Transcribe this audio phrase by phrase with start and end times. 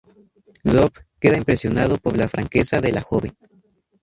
[0.63, 3.37] Robb queda impresionado por la franqueza de la joven.